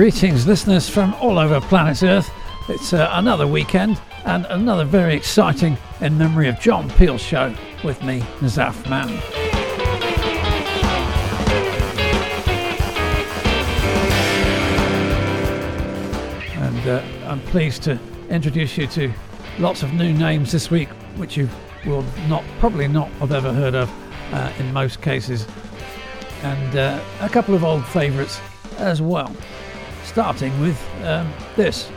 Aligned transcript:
Greetings, 0.00 0.46
listeners 0.46 0.88
from 0.88 1.12
all 1.20 1.38
over 1.38 1.60
planet 1.60 2.02
Earth. 2.02 2.30
It's 2.70 2.94
uh, 2.94 3.10
another 3.12 3.46
weekend 3.46 4.00
and 4.24 4.46
another 4.46 4.86
very 4.86 5.14
exciting 5.14 5.76
in 6.00 6.16
memory 6.16 6.48
of 6.48 6.58
John 6.58 6.88
Peel 6.92 7.18
show 7.18 7.54
with 7.84 8.02
me, 8.02 8.20
Nazaf 8.40 8.88
Man. 8.88 9.10
And 16.56 16.88
uh, 16.88 17.02
I'm 17.28 17.42
pleased 17.42 17.82
to 17.82 17.98
introduce 18.30 18.78
you 18.78 18.86
to 18.86 19.12
lots 19.58 19.82
of 19.82 19.92
new 19.92 20.14
names 20.14 20.50
this 20.50 20.70
week, 20.70 20.88
which 21.18 21.36
you 21.36 21.46
will 21.84 22.06
not 22.26 22.42
probably 22.58 22.88
not 22.88 23.10
have 23.18 23.32
ever 23.32 23.52
heard 23.52 23.74
of 23.74 23.92
uh, 24.32 24.50
in 24.58 24.72
most 24.72 25.02
cases, 25.02 25.46
and 26.42 26.76
uh, 26.76 26.98
a 27.20 27.28
couple 27.28 27.54
of 27.54 27.64
old 27.64 27.84
favourites 27.84 28.40
as 28.78 29.02
well 29.02 29.36
starting 30.10 30.60
with 30.60 30.76
um, 31.04 31.32
this 31.54 31.88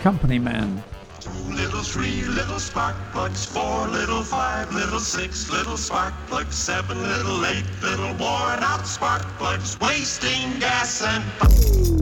Company 0.00 0.36
Man. 0.36 0.82
Two 1.20 1.30
little, 1.30 1.80
three 1.82 2.22
little 2.22 2.58
spark 2.58 2.96
plugs, 3.12 3.44
four 3.44 3.86
little, 3.86 4.24
five 4.24 4.72
little, 4.74 4.98
six 4.98 5.48
little 5.48 5.76
spark 5.76 6.12
plugs, 6.26 6.56
seven 6.56 7.00
little, 7.00 7.46
eight 7.46 7.64
little 7.82 8.12
worn 8.18 8.64
out 8.64 8.84
spark 8.84 9.22
plugs, 9.38 9.78
wasting 9.78 10.58
gas 10.58 11.04
and. 11.04 12.01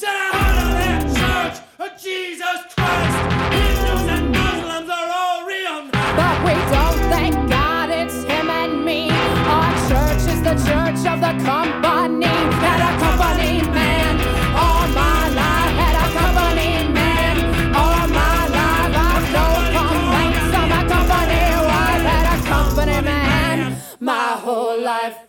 Said 0.00 0.16
I 0.16 0.32
heard 0.32 0.56
of 0.64 0.72
that 0.80 1.02
church 1.20 1.56
of 1.76 1.90
Jesus 2.00 2.60
Christ. 2.72 3.16
Hindus 3.52 4.08
and 4.16 4.32
Muslims 4.32 4.88
are 4.88 5.10
all 5.12 5.44
real. 5.44 5.92
But 5.92 6.36
we 6.40 6.56
don't 6.72 7.00
thank 7.12 7.36
God 7.52 7.90
it's 7.90 8.24
him 8.24 8.48
and 8.48 8.82
me. 8.82 9.10
Our 9.12 9.72
church 9.92 10.24
is 10.24 10.40
the 10.40 10.56
church 10.56 11.04
of 11.04 11.20
the 11.20 11.36
company. 11.44 12.32
Had 12.64 12.80
a 12.80 12.92
company 12.96 13.60
man 13.76 14.16
all 14.56 14.88
my 14.88 15.20
life. 15.36 15.74
Had 15.84 15.96
a 16.00 16.06
company 16.16 16.88
man 16.96 17.36
all 17.76 18.08
my 18.08 18.40
life. 18.56 18.96
I've 19.04 19.28
no 19.36 19.48
complaints. 19.76 20.48
I'm 20.56 20.72
a 20.80 20.82
company 20.88 21.44
wife. 21.68 22.04
Had 22.08 22.24
a 22.24 22.38
company 22.48 22.98
man 23.04 23.76
my 24.00 24.28
whole 24.40 24.80
life. 24.80 25.28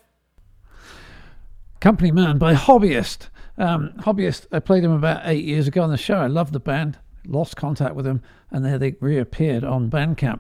Company 1.82 2.12
Man 2.12 2.38
by 2.38 2.54
Hobbyist. 2.54 3.28
Um, 3.62 3.94
Hobbyist, 4.00 4.48
I 4.52 4.58
played 4.58 4.84
them 4.84 4.92
about 4.92 5.22
eight 5.26 5.46
years 5.46 5.68
ago 5.68 5.84
on 5.84 5.92
the 5.92 5.98
show. 5.98 6.16
I 6.16 6.26
love 6.26 6.52
the 6.52 6.60
band, 6.60 6.98
lost 7.28 7.56
contact 7.56 7.94
with 7.94 8.06
them, 8.06 8.24
and 8.50 8.66
then 8.66 8.80
they 8.80 8.96
reappeared 9.00 9.64
on 9.64 9.88
Bandcamp. 9.88 10.40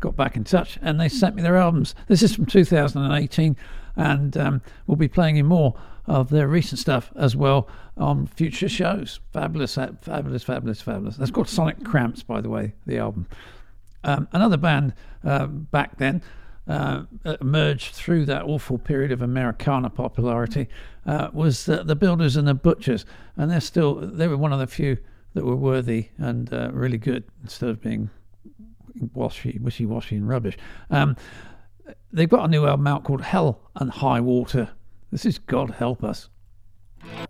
Got 0.00 0.16
back 0.16 0.34
in 0.34 0.42
touch, 0.42 0.76
and 0.82 1.00
they 1.00 1.08
sent 1.08 1.36
me 1.36 1.42
their 1.42 1.56
albums. 1.56 1.94
This 2.08 2.20
is 2.20 2.34
from 2.34 2.46
2018, 2.46 3.56
and 3.94 4.36
um, 4.36 4.60
we'll 4.88 4.96
be 4.96 5.06
playing 5.06 5.36
you 5.36 5.44
more 5.44 5.80
of 6.06 6.30
their 6.30 6.48
recent 6.48 6.80
stuff 6.80 7.12
as 7.14 7.36
well 7.36 7.68
on 7.96 8.26
future 8.26 8.68
shows. 8.68 9.20
Fabulous, 9.32 9.78
uh, 9.78 9.92
fabulous, 10.00 10.42
fabulous, 10.42 10.80
fabulous. 10.80 11.16
That's 11.16 11.30
called 11.30 11.48
Sonic 11.48 11.84
Cramps, 11.84 12.24
by 12.24 12.40
the 12.40 12.50
way, 12.50 12.74
the 12.86 12.98
album. 12.98 13.28
Um, 14.02 14.26
another 14.32 14.56
band 14.56 14.94
uh, 15.22 15.46
back 15.46 15.98
then 15.98 16.22
uh, 16.68 17.04
emerged 17.40 17.94
through 17.94 18.26
that 18.26 18.44
awful 18.44 18.78
period 18.78 19.10
of 19.10 19.22
Americana 19.22 19.90
popularity 19.90 20.68
uh, 21.06 21.28
was 21.32 21.64
the, 21.64 21.82
the 21.82 21.96
Builders 21.96 22.36
and 22.36 22.46
the 22.46 22.54
Butchers, 22.54 23.06
and 23.36 23.50
they're 23.50 23.60
still 23.60 23.94
they 23.94 24.28
were 24.28 24.36
one 24.36 24.52
of 24.52 24.58
the 24.58 24.66
few 24.66 24.98
that 25.34 25.44
were 25.44 25.56
worthy 25.56 26.08
and 26.18 26.52
uh, 26.52 26.70
really 26.72 26.98
good 26.98 27.24
instead 27.42 27.70
of 27.70 27.80
being 27.80 28.10
washy, 29.14 29.58
wishy-washy 29.62 30.16
and 30.16 30.28
rubbish. 30.28 30.56
Um, 30.90 31.16
they've 32.12 32.28
got 32.28 32.44
a 32.44 32.48
new 32.48 32.66
album 32.66 32.86
out 32.86 33.04
called 33.04 33.22
Hell 33.22 33.60
and 33.76 33.90
High 33.90 34.20
Water. 34.20 34.70
This 35.10 35.24
is 35.24 35.38
God 35.38 35.70
Help 35.70 36.04
Us. 36.04 36.28
I 37.02 37.26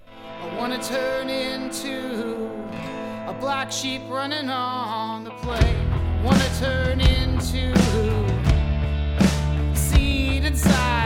want 0.56 0.82
to 0.82 0.88
turn 0.88 1.29
into 1.29 2.34
a 3.29 3.37
black 3.38 3.70
sheep 3.70 4.02
running 4.08 4.49
on 4.49 5.25
the 5.25 5.31
plain. 5.31 6.23
Want 6.25 6.41
to 6.41 6.58
turn 6.58 7.00
inside 10.58 10.97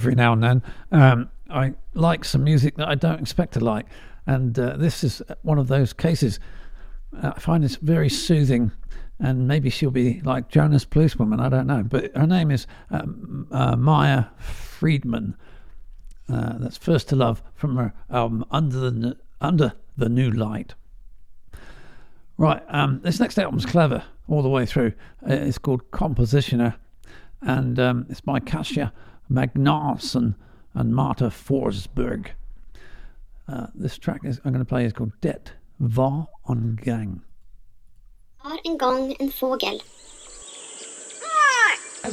every 0.00 0.14
now 0.14 0.32
and 0.32 0.42
then, 0.42 0.62
um, 0.92 1.30
I 1.50 1.74
like 1.92 2.24
some 2.24 2.42
music 2.42 2.76
that 2.76 2.88
I 2.88 2.94
don't 2.94 3.20
expect 3.20 3.52
to 3.52 3.60
like, 3.60 3.84
and 4.26 4.58
uh, 4.58 4.78
this 4.78 5.04
is 5.04 5.20
one 5.42 5.58
of 5.58 5.68
those 5.68 5.92
cases. 5.92 6.40
I 7.22 7.38
find 7.38 7.62
this 7.62 7.76
very 7.76 8.08
soothing, 8.08 8.72
and 9.18 9.46
maybe 9.46 9.68
she'll 9.68 9.90
be 9.90 10.22
like 10.22 10.48
Jonas 10.48 10.86
Policewoman. 10.86 11.38
I 11.38 11.50
don't 11.50 11.66
know, 11.66 11.82
but 11.82 12.16
her 12.16 12.26
name 12.26 12.50
is 12.50 12.66
um, 12.90 13.46
uh, 13.50 13.76
Maya 13.76 14.24
Friedman. 14.38 15.36
Uh, 16.32 16.54
that's 16.56 16.78
First 16.78 17.10
to 17.10 17.16
Love 17.16 17.42
from 17.54 17.76
her 17.76 17.92
album 18.08 18.46
Under 18.50 18.78
the 18.78 19.18
Under 19.38 19.74
the 19.98 20.08
New 20.08 20.30
Light. 20.30 20.74
Right, 22.38 22.62
um, 22.68 23.00
this 23.02 23.20
next 23.20 23.38
album's 23.38 23.66
clever 23.66 24.02
all 24.28 24.40
the 24.40 24.48
way 24.48 24.64
through. 24.64 24.94
Uh, 25.28 25.34
it's 25.34 25.58
called 25.58 25.90
Compositioner, 25.90 26.76
and 27.42 27.78
um, 27.78 28.06
it's 28.08 28.22
by 28.22 28.40
Kasia 28.40 28.94
Magnarsson 29.30 30.34
and 30.74 30.94
Marta 30.94 31.30
Forsberg. 31.30 32.28
Uh, 33.48 33.66
this 33.74 33.98
track 33.98 34.24
is 34.24 34.40
I'm 34.44 34.52
going 34.52 34.64
to 34.64 34.68
play 34.68 34.84
is 34.84 34.92
called 34.92 35.12
Det 35.20 35.52
var 35.76 36.26
en 36.48 36.78
gang. 36.82 37.22
Var 38.44 38.58
en 38.64 38.78
gång 38.78 39.16
en 39.18 39.30
fågel. 39.30 39.80
Ein 42.02 42.12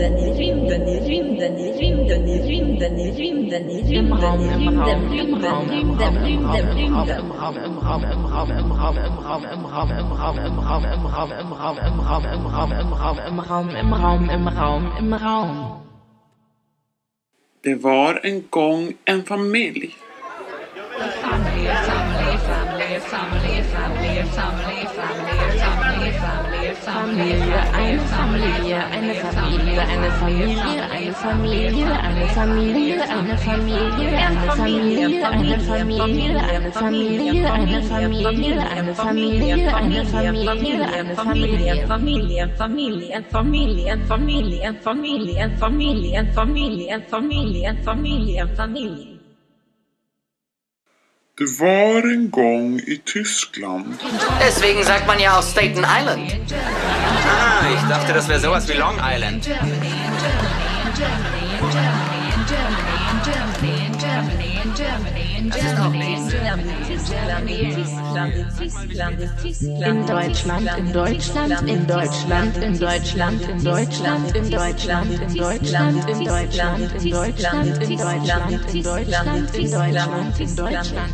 rymden, 0.00 0.18
i 0.22 0.30
rymden, 0.38 0.88
i 0.88 0.98
rymden, 1.08 1.58
i 1.58 1.72
rymden, 1.78 2.28
i 2.28 2.38
rymden, 2.48 3.00
i 3.00 3.10
rymden, 3.18 3.70
i 3.70 3.82
rymden, 3.82 4.30
i 4.30 4.50
rymden, 4.50 5.00
rymden, 5.10 5.68
rymden, 5.70 6.14
rymden, 6.24 6.66
rymden. 6.74 7.24
Det 17.64 17.74
var 17.74 18.20
en 18.24 18.44
gång 18.50 18.92
en 19.04 19.22
familj. 19.22 19.94
Familj, 21.22 21.68
familj, 21.86 22.38
familj, 22.48 23.00
familj, 23.00 23.62
familj, 23.62 24.24
familj. 24.24 24.69
Familie, 27.00 27.56
eine 27.72 27.98
Familie, 28.00 28.76
eine 28.76 29.14
Familie, 29.14 29.80
eine 29.80 30.10
Familie, 30.10 30.66
eine 30.92 31.14
Familie, 31.14 31.96
eine 31.96 32.26
Familie, 32.28 33.16
eine 33.16 33.38
Familie, 33.38 35.24
eine 35.24 35.50
Familie, 35.72 36.42
eine 36.52 36.72
Familie, 36.72 37.50
eine 37.50 37.62
Familie, 37.62 38.68
eine 38.70 38.94
Familie, 38.94 39.74
eine 39.74 39.94
Familie, 39.96 40.86
eine 40.92 41.14
Familie, 41.16 42.42
eine 42.42 42.56
Familie. 42.56 43.10
familj, 45.30 45.52
en 45.52 45.56
familj, 45.56 46.14
en 46.16 46.32
familj, 46.36 46.90
en 46.90 47.12
familj, 47.12 47.66
en 47.68 47.82
familj, 47.84 48.36
en 48.36 48.48
familj, 48.56 49.09
Waren 51.40 52.30
Gong 52.30 52.78
in 52.80 53.02
Tyskland. 53.06 53.98
Deswegen 54.46 54.84
sagt 54.84 55.06
man 55.06 55.18
ja 55.18 55.38
auch 55.38 55.42
Staten 55.42 55.78
Island. 55.78 56.34
Ah, 56.52 57.64
ich 57.74 57.88
dachte, 57.88 58.12
das 58.12 58.28
wäre 58.28 58.40
sowas 58.40 58.68
wie 58.68 58.74
Long 58.74 58.98
Island. 59.02 59.42
Germany, 59.42 59.70
Germany, 60.20 60.60
Germany, 60.94 61.72
Germany, 61.72 62.20
Germany, 62.44 63.00
in 63.10 63.22
Germany, 63.24 63.86
in 63.86 63.98
Germany, 63.98 64.60
in 64.62 64.74
Germany. 64.74 65.29
Deutschland, 70.06 70.70
in 70.78 70.92
Deutschland, 70.92 71.68
in 71.68 71.86
Deutschland, 71.86 72.56
in 72.56 72.78
Deutschland, 72.78 73.42
in 73.42 73.64
Deutschland, 73.64 73.64
in 73.64 73.64
Deutschland, 73.64 74.36
in 74.36 74.50
Deutschland, 74.50 75.18
in 75.18 75.40
Deutschland, 75.40 76.06
in 76.06 77.10
Deutschland, 77.10 77.82
in 77.82 77.90
Deutschland, 77.90 78.74
in 78.74 78.82
Deutschland, 78.82 79.54
in 79.56 79.70
Deutschland, 79.70 80.40
in 80.40 80.56
Deutschland. 80.56 81.12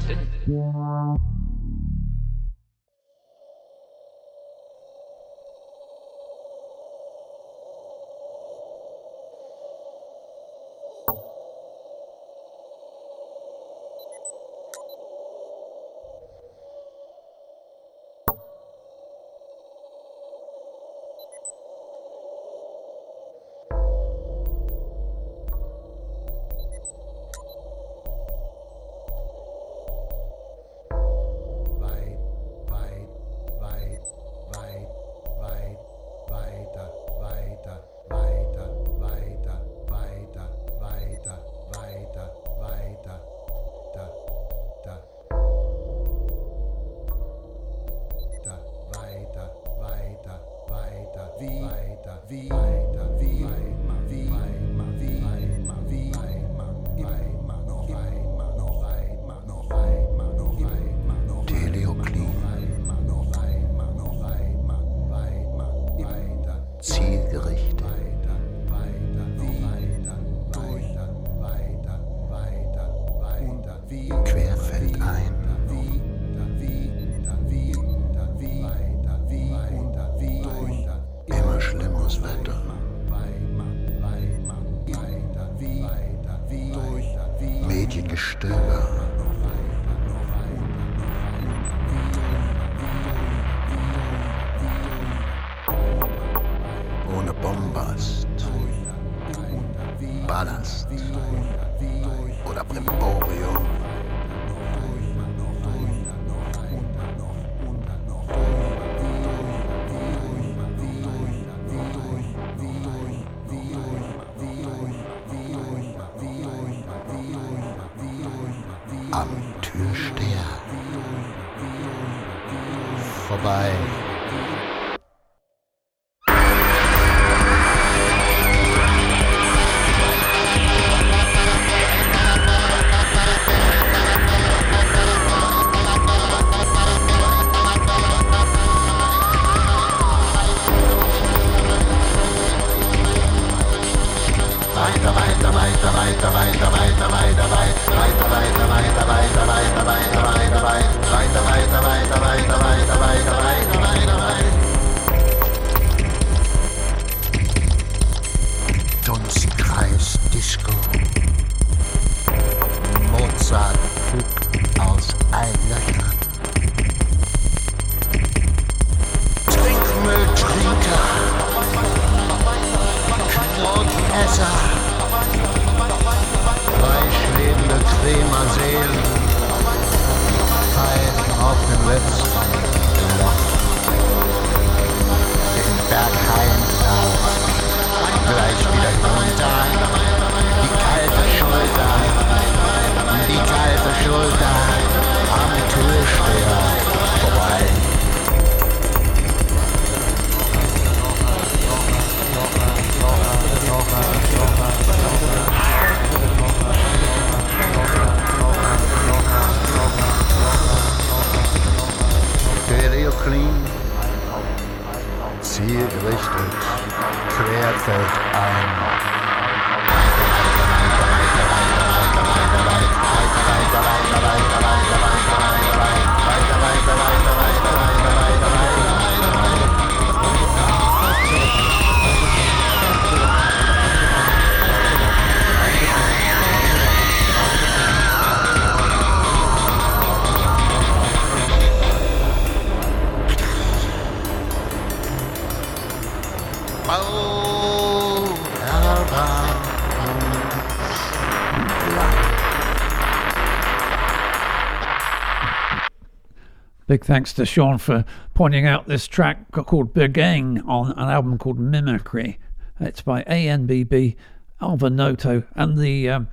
Big 256.97 257.05
thanks 257.05 257.35
to 257.35 257.45
Sean 257.45 257.77
for 257.77 258.07
pointing 258.33 258.67
out 258.67 258.89
this 258.89 259.07
track 259.07 259.53
called 259.53 259.93
Bergang 259.93 260.67
on 260.67 260.93
an 260.93 261.11
album 261.11 261.37
called 261.37 261.59
Mimicry. 261.59 262.39
It's 262.81 263.03
by 263.03 263.23
ANBB, 263.25 264.17
Alva 264.63 264.89
Noto, 264.89 265.43
and 265.55 265.77
the 265.77 266.09
um, 266.09 266.29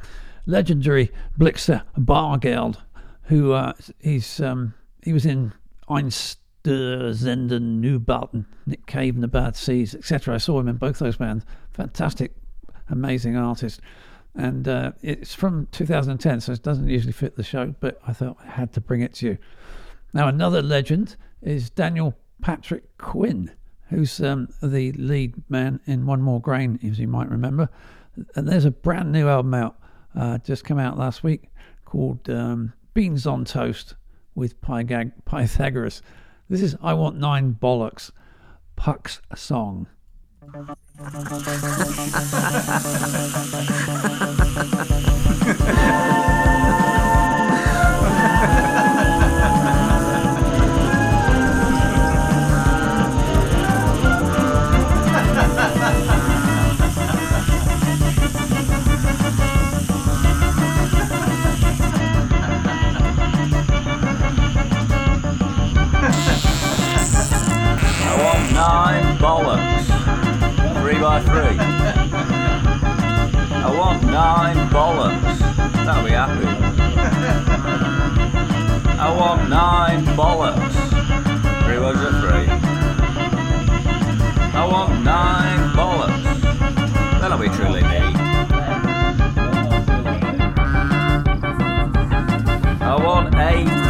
legendary 0.46 1.12
Blixa 1.38 1.84
Bargeld, 1.98 2.78
who 3.24 3.52
uh, 3.52 3.74
he's 4.00 4.40
um, 4.40 4.74
he 5.02 5.12
was 5.12 5.26
in 5.26 5.52
Einstürzenden 5.90 7.82
Neubauten, 7.82 8.46
Nick 8.66 8.86
Cave 8.86 9.16
and 9.16 9.24
the 9.24 9.28
Bad 9.28 9.58
Seeds, 9.58 9.94
etc. 9.94 10.36
I 10.36 10.38
saw 10.38 10.62
him 10.62 10.70
in 10.70 10.78
both 10.78 10.98
those 11.00 11.18
bands. 11.18 11.44
Fantastic, 11.74 12.32
amazing 12.90 13.36
artist. 13.36 13.82
And 14.34 14.66
uh, 14.70 14.94
it's 15.02 15.36
from 15.36 15.68
2010, 15.74 16.40
so 16.40 16.54
it 16.54 16.64
doesn't 16.64 16.88
usually 16.88 17.12
fit 17.12 17.36
the 17.36 17.44
show, 17.44 17.76
but 17.82 18.00
I 18.08 18.14
thought 18.14 18.38
I 18.42 18.50
had 18.50 18.72
to 18.74 18.80
bring 18.80 19.02
it 19.02 19.14
to 19.16 19.26
you. 19.26 19.38
Now, 20.14 20.28
another 20.28 20.62
legend 20.62 21.16
is 21.42 21.72
Daniel 21.72 22.16
Patrick 22.42 22.98
Quinn, 23.00 23.52
who's 23.90 24.22
um, 24.22 24.48
the 24.62 24.92
lead 24.94 25.34
man 25.50 25.80
in 25.86 26.06
One 26.06 26.22
More 26.22 26.40
Grain, 26.40 26.80
as 26.88 27.00
you 27.00 27.08
might 27.08 27.30
remember. 27.30 27.68
And 28.36 28.48
there's 28.48 28.66
a 28.66 28.72
brand 28.72 29.12
new 29.12 29.28
album 29.28 29.56
out, 29.56 29.80
uh, 30.16 30.38
just 30.40 30.66
come 30.66 30.78
out 30.78 31.00
last 31.00 31.24
week, 31.24 31.50
called 31.86 32.30
um, 32.30 32.74
Beans 32.94 33.26
on 33.26 33.44
Toast 33.44 33.96
with 34.36 34.62
Pythag- 34.62 35.14
Pythagoras. 35.26 36.04
This 36.48 36.62
is 36.62 36.76
I 36.82 36.94
Want 36.94 37.18
Nine 37.18 37.58
Bollocks, 37.60 38.12
Puck's 38.76 39.20
song. 39.36 39.88
nine 68.54 69.18
bollocks. 69.18 69.86
Three 70.82 71.00
by 71.00 71.20
three. 71.22 71.58
I 73.66 73.76
want 73.76 74.04
nine 74.04 74.70
bollocks. 74.70 75.40
That'll 75.86 76.04
be 76.04 76.12
happy. 76.12 76.46
I 79.00 79.10
want 79.18 79.50
nine 79.50 80.06
bollocks. 80.16 80.74
Three 81.64 81.78
a 81.78 81.94
three. 82.22 82.48
I 84.54 84.66
want 84.72 85.04
nine 85.04 85.76
bollocks. 85.76 86.24
That'll 87.20 87.40
be 87.40 87.50
truly 87.50 87.82
neat. 87.82 88.16
I 92.82 92.96
want 93.04 93.34
eight 93.36 93.83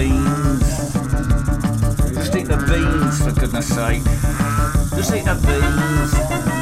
beans. 0.00 0.94
Just 2.14 2.34
eat 2.34 2.48
the 2.48 2.56
beans, 2.68 3.22
for 3.22 3.32
goodness 3.38 3.68
sake. 3.68 4.02
Just 4.96 5.14
eat 5.14 5.26
the 5.26 5.34
beans. 5.44 6.59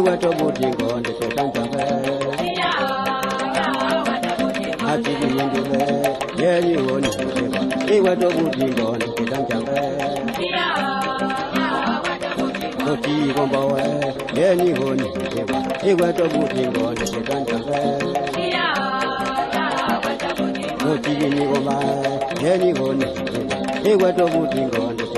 Ewa 0.00 0.16
to 0.16 0.32
budingo, 0.32 0.98
ndete 1.00 1.26
tanjabe. 1.28 1.82
Atigi 4.92 5.28
yendule, 5.38 5.80
yeni 6.42 6.76
woni, 6.76 7.08
ewa 7.94 8.16
to 8.16 8.30
budingo, 8.30 8.96
ndete 8.96 9.24
tanjabe. 9.24 9.80
Oti 12.92 13.10
gombawe, 13.36 13.82
yeni 14.36 14.78
woni, 14.80 15.06
ewa 15.86 16.12
to 16.12 16.24
budingo, 16.28 16.92
ndete 16.92 17.20
tanjabe. 17.20 17.78
Oti 20.92 21.10
gini 21.10 21.46
gomba, 21.46 21.76
yeni 22.42 22.80
woni, 22.80 23.04
ewa 23.84 24.12
to 24.12 24.26
budingo, 24.28 24.92
ndete 24.92 25.04
tanjabe. 25.04 25.09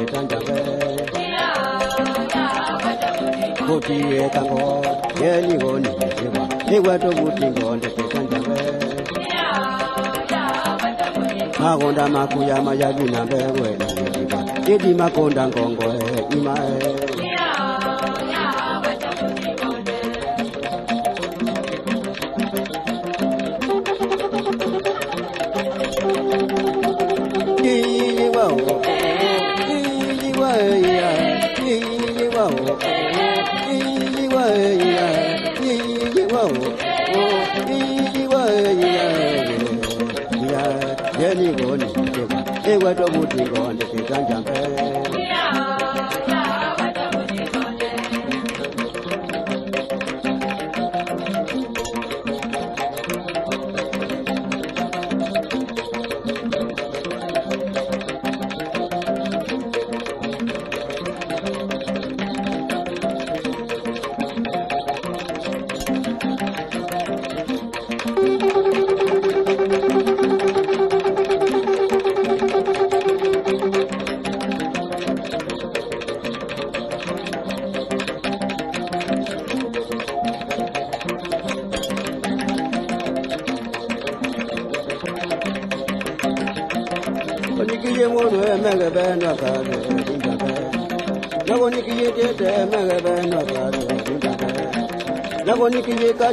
Makonda 11.61 12.09
makuya 12.09 12.63
mayabina 12.63 13.27
bewe 13.27 13.71
idi 14.75 14.95
makonda 14.95 15.49
ngongo 15.49 15.85
e 15.85 16.37
ima 16.37 16.55
e. 16.55 16.93
Iyi 16.93 17.02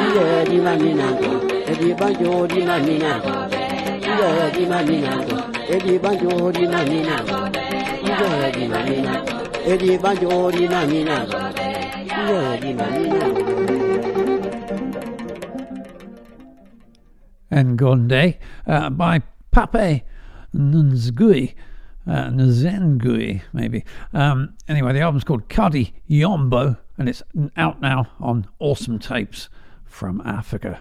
iye 0.02 0.44
di 0.48 0.58
mami 0.60 0.90
nango, 0.94 1.30
edi 1.70 1.94
banjo 1.94 2.46
di 2.46 2.60
mami 2.64 2.98
nango, 2.98 3.41
nango. 10.66 11.52
Ngonde 17.52 18.38
uh, 18.66 18.90
by 18.90 19.22
Pape 19.50 20.02
Nzgui. 20.54 21.54
Uh, 22.06 22.30
Nzengui, 22.30 23.42
maybe. 23.52 23.84
Um, 24.12 24.54
anyway, 24.68 24.92
the 24.92 25.00
album's 25.00 25.24
called 25.24 25.48
Kadi 25.48 25.94
Yombo, 26.08 26.76
and 26.98 27.08
it's 27.08 27.22
out 27.56 27.80
now 27.80 28.06
on 28.20 28.46
Awesome 28.58 28.98
Tapes 28.98 29.48
from 29.84 30.20
Africa. 30.24 30.80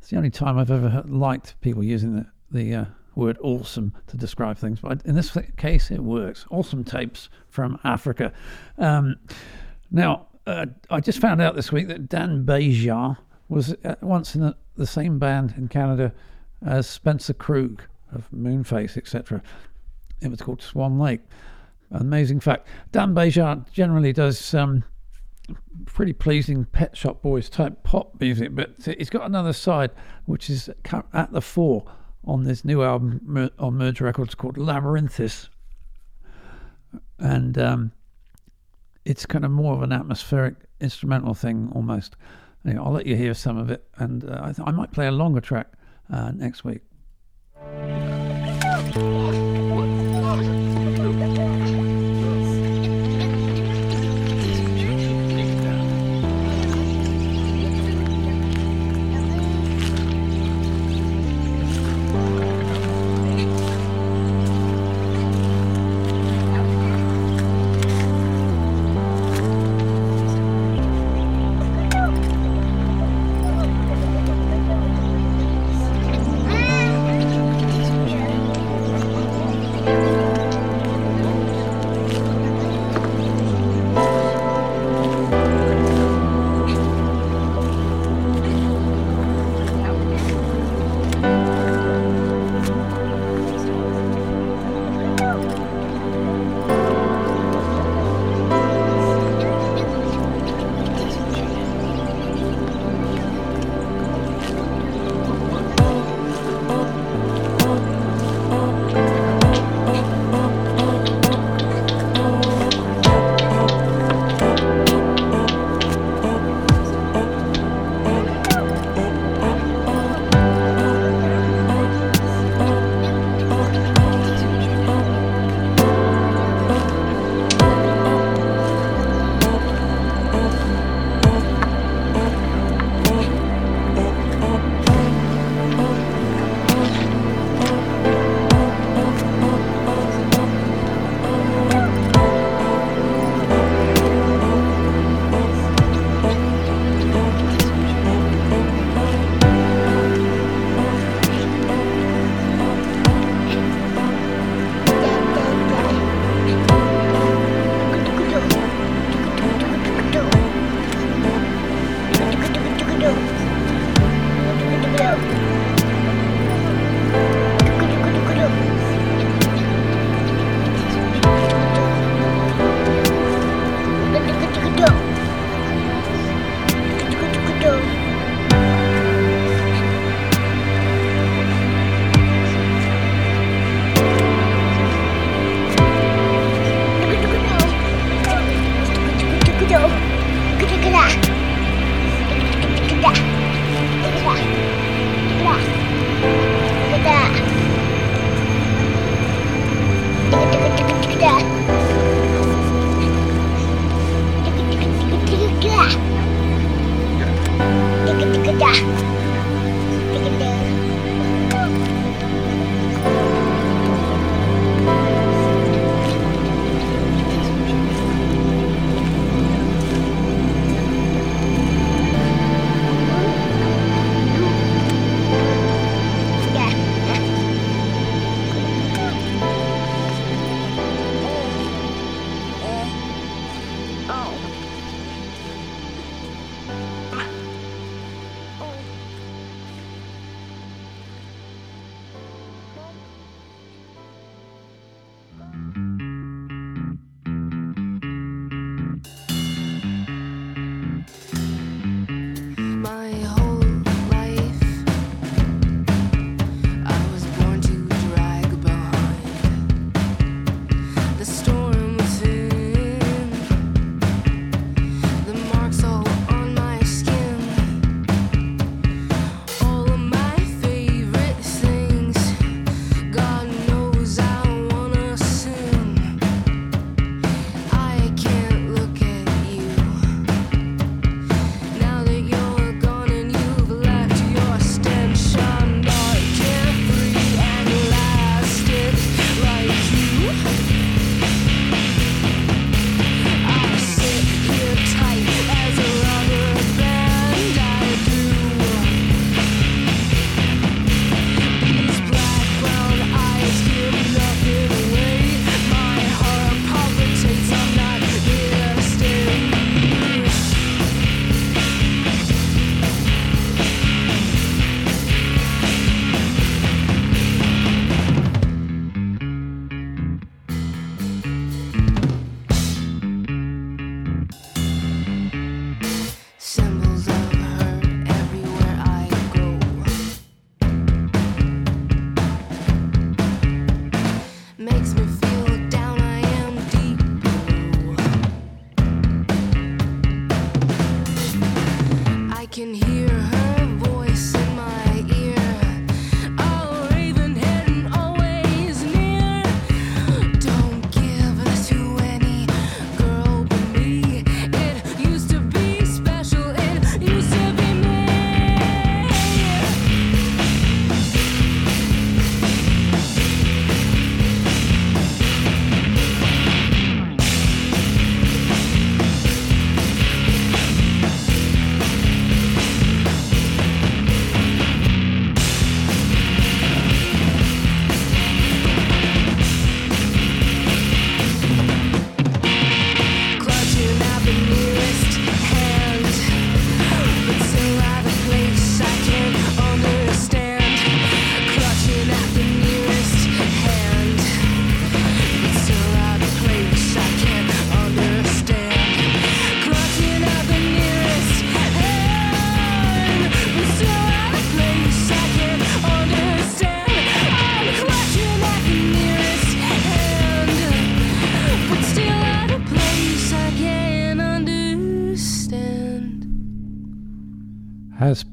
It's 0.00 0.08
the 0.08 0.16
only 0.16 0.30
time 0.30 0.58
I've 0.58 0.70
ever 0.70 1.02
liked 1.06 1.60
people 1.60 1.84
using 1.84 2.16
the, 2.16 2.26
the 2.50 2.74
uh, 2.74 2.84
word 3.14 3.36
awesome 3.42 3.92
to 4.06 4.16
describe 4.16 4.56
things, 4.56 4.80
but 4.80 5.04
in 5.04 5.14
this 5.14 5.36
case, 5.56 5.90
it 5.90 6.00
works. 6.00 6.46
Awesome 6.50 6.84
Tapes 6.84 7.28
from 7.48 7.78
Africa. 7.84 8.32
Um, 8.78 9.16
now, 9.90 10.26
uh, 10.46 10.66
I 10.90 11.00
just 11.00 11.18
found 11.18 11.42
out 11.42 11.54
this 11.54 11.72
week 11.72 11.88
that 11.88 12.08
Dan 12.08 12.44
Bejar 12.44 13.18
was 13.48 13.74
uh, 13.84 13.96
once 14.00 14.34
in 14.34 14.42
the, 14.42 14.56
the 14.76 14.86
same 14.86 15.18
band 15.18 15.54
in 15.56 15.68
Canada 15.68 16.12
as 16.64 16.88
Spencer 16.88 17.34
Krug 17.34 17.82
of 18.12 18.26
Moonface, 18.34 18.96
etc. 18.96 19.42
It 20.20 20.28
was 20.28 20.40
called 20.40 20.62
Swan 20.62 20.98
Lake. 20.98 21.20
Amazing 21.90 22.40
fact. 22.40 22.66
Dan 22.92 23.14
Bejar 23.14 23.70
generally 23.72 24.12
does 24.12 24.54
um, 24.54 24.84
pretty 25.86 26.12
pleasing 26.12 26.66
Pet 26.66 26.96
Shop 26.96 27.22
Boys 27.22 27.48
type 27.48 27.82
pop 27.82 28.20
music, 28.20 28.54
but 28.54 28.70
he's 28.84 29.10
got 29.10 29.24
another 29.24 29.52
side 29.52 29.90
which 30.26 30.50
is 30.50 30.70
at 31.12 31.32
the 31.32 31.40
fore 31.40 31.84
on 32.28 32.44
this 32.44 32.64
new 32.64 32.82
album 32.82 33.50
on 33.58 33.74
Merge 33.74 34.00
Records 34.00 34.34
called 34.34 34.56
Labyrinthitis. 34.56 35.48
And 37.18 37.58
um, 37.58 37.92
it's 39.04 39.26
kind 39.26 39.44
of 39.44 39.50
more 39.50 39.74
of 39.74 39.82
an 39.82 39.92
atmospheric 39.92 40.54
instrumental 40.80 41.34
thing 41.34 41.72
almost. 41.74 42.16
Anyway, 42.64 42.84
I'll 42.84 42.92
let 42.92 43.06
you 43.06 43.16
hear 43.16 43.34
some 43.34 43.56
of 43.56 43.70
it, 43.70 43.88
and 43.96 44.24
uh, 44.24 44.40
I, 44.42 44.52
th- 44.52 44.66
I 44.66 44.70
might 44.72 44.92
play 44.92 45.06
a 45.06 45.12
longer 45.12 45.40
track 45.40 45.68
uh, 46.12 46.32
next 46.32 46.64
week. 46.64 46.82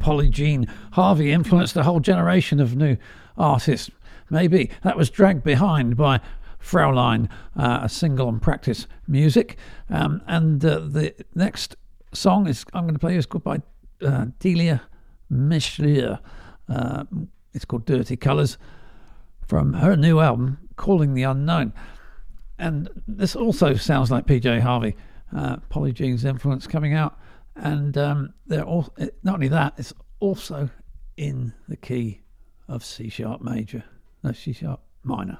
Polly 0.06 0.30
Jean 0.30 0.68
Harvey 0.92 1.32
influenced 1.32 1.76
a 1.76 1.82
whole 1.82 2.00
generation 2.00 2.60
of 2.60 2.76
new 2.76 2.96
artists? 3.40 3.90
Maybe. 4.30 4.70
That 4.84 4.96
was 4.96 5.10
dragged 5.10 5.44
behind 5.44 5.98
by 5.98 6.22
Fraulein, 6.60 7.28
uh, 7.56 7.80
a 7.82 7.90
single 7.90 8.28
on 8.28 8.40
practice 8.40 8.86
music. 9.08 9.58
Um, 9.90 10.22
and 10.28 10.64
uh, 10.64 10.78
the 10.82 11.16
next 11.34 11.76
song 12.14 12.46
is 12.46 12.66
I'm 12.72 12.84
going 12.84 12.94
to 12.94 13.00
play 13.00 13.18
is 13.18 13.26
called 13.26 13.44
by 13.44 13.64
uh, 14.04 14.28
Delia 14.38 14.84
Michelieu. 15.34 16.20
Uh, 16.70 17.06
it's 17.56 17.66
called 17.66 17.88
Dirty 17.88 18.16
Colours 18.16 18.60
from 19.48 19.74
her 19.74 19.96
new 19.96 20.20
album, 20.20 20.60
Calling 20.76 21.16
the 21.16 21.24
Unknown. 21.24 21.74
And 22.60 22.90
this 23.08 23.36
also 23.36 23.74
sounds 23.74 24.12
like 24.12 24.28
PJ 24.28 24.62
Harvey, 24.62 24.96
uh, 25.36 25.58
Polly 25.70 25.94
Jean's 25.94 26.26
influence 26.26 26.68
coming 26.68 26.94
out. 26.94 27.18
And 27.56 27.98
um, 27.98 28.34
they're 28.46 28.64
all, 28.64 28.94
not 29.24 29.36
only 29.36 29.48
that, 29.48 29.74
it's 29.78 29.94
also 30.20 30.70
in 31.18 31.54
the 31.68 31.78
key 31.78 32.22
of 32.68 32.84
C 32.84 33.10
sharp 33.10 33.42
major, 33.42 33.84
no, 34.24 34.32
C 34.32 34.54
sharp 34.54 34.82
minor. 35.04 35.40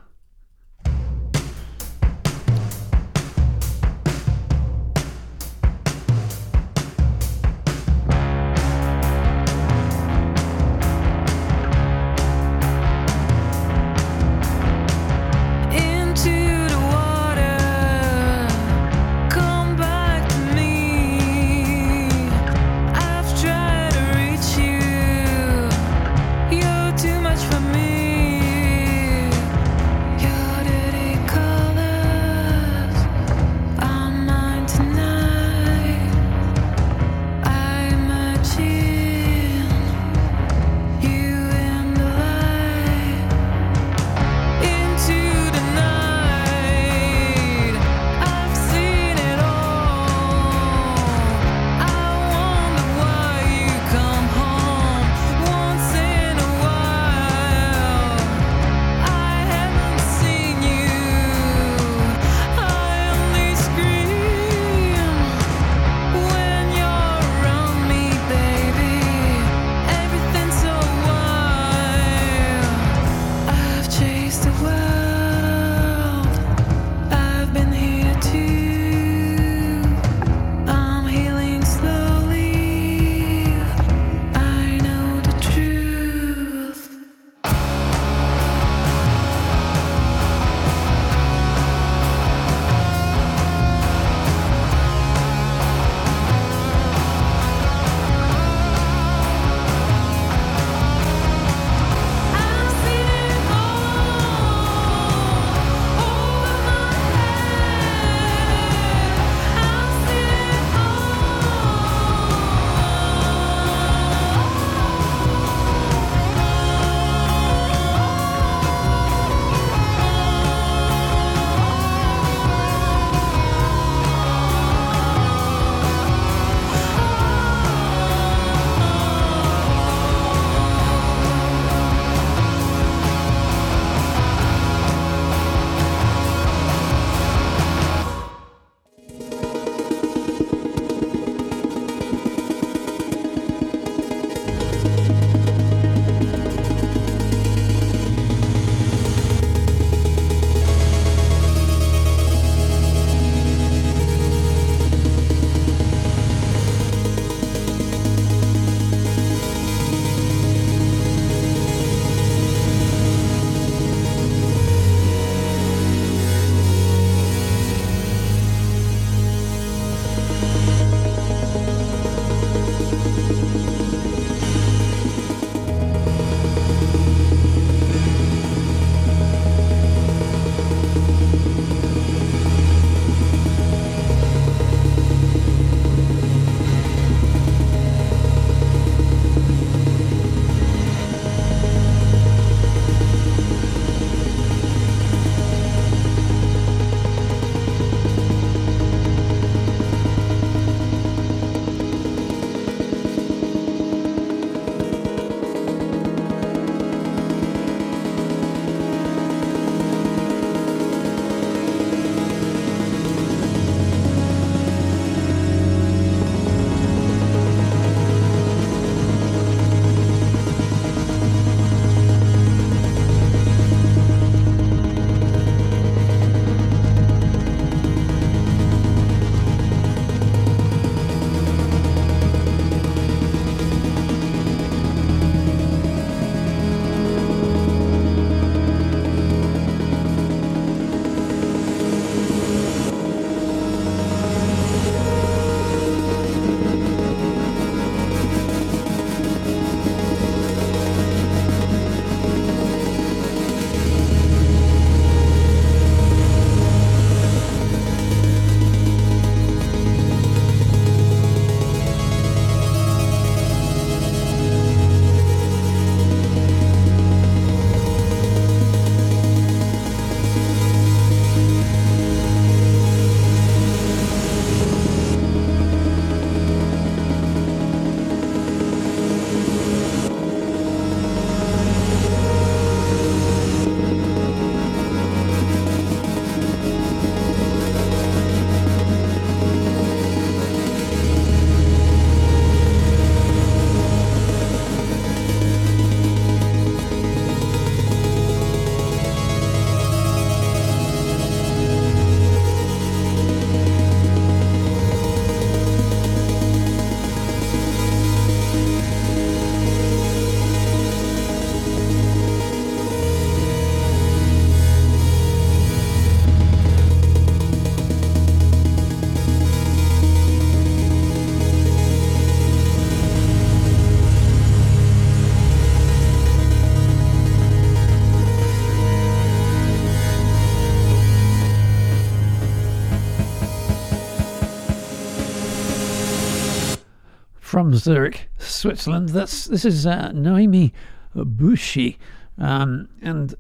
From 337.56 337.74
Zurich, 337.74 338.30
Switzerland. 338.38 339.08
That's 339.08 339.46
this 339.46 339.64
is 339.64 339.88
uh, 339.88 340.12
Noémi 340.14 340.74
Büchi, 341.16 341.96
um, 342.38 342.90
and 343.02 343.34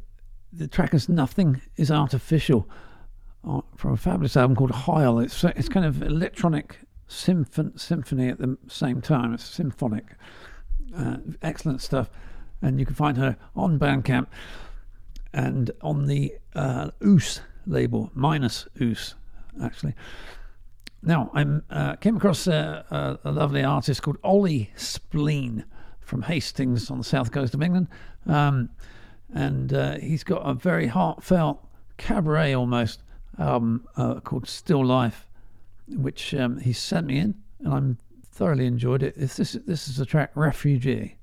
the 0.53 0.69
track 0.69 0.93
is 0.93 1.09
"Nothing 1.09 1.59
Is 1.75 1.91
Artificial" 1.91 2.65
uh, 3.45 3.59
from 3.75 3.91
a 3.91 3.97
fabulous 3.97 4.37
album 4.37 4.55
called 4.55 4.71
Hyle. 4.71 5.19
It's 5.19 5.43
it's 5.43 5.67
kind 5.67 5.85
of 5.85 6.01
electronic 6.01 6.79
symphon- 7.09 7.77
symphony 7.77 8.29
at 8.29 8.37
the 8.37 8.57
same 8.69 9.01
time. 9.01 9.33
It's 9.33 9.43
symphonic, 9.43 10.05
uh, 10.95 11.17
excellent 11.41 11.81
stuff, 11.81 12.09
and 12.61 12.79
you 12.79 12.85
can 12.85 12.95
find 12.95 13.17
her 13.17 13.35
on 13.53 13.77
Bandcamp 13.77 14.27
and 15.33 15.71
on 15.81 16.05
the 16.05 16.33
uh, 16.55 16.91
Oos 17.03 17.41
label, 17.67 18.11
minus 18.13 18.65
Oos, 18.81 19.15
actually. 19.61 19.93
Now, 21.05 21.29
I 21.35 21.45
uh, 21.69 21.95
came 21.97 22.17
across 22.17 22.47
a, 22.47 23.19
a, 23.23 23.31
lovely 23.31 23.63
artist 23.63 24.01
called 24.01 24.17
Ollie 24.23 24.71
Spleen 24.75 25.63
from 26.01 26.23
Hastings 26.23 26.89
on 26.89 26.97
the 26.97 27.03
south 27.03 27.31
coast 27.31 27.53
of 27.53 27.61
England. 27.61 27.89
Um, 28.25 28.69
and 29.31 29.71
uh, 29.71 29.97
he's 29.99 30.23
got 30.23 30.39
a 30.39 30.55
very 30.55 30.87
heartfelt 30.87 31.63
cabaret 31.97 32.55
almost 32.55 33.03
album 33.37 33.87
uh, 33.97 34.19
called 34.21 34.47
Still 34.47 34.83
Life, 34.83 35.27
which 35.87 36.33
um, 36.33 36.59
he 36.59 36.73
sent 36.73 37.05
me 37.05 37.19
in, 37.19 37.35
and 37.59 37.73
I'm 37.73 37.97
thoroughly 38.31 38.65
enjoyed 38.65 39.03
it. 39.03 39.15
This, 39.15 39.37
this 39.37 39.87
is 39.87 39.97
the 39.97 40.05
track 40.07 40.31
Refugee. 40.33 41.17